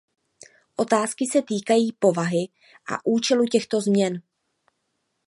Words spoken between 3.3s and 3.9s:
těchto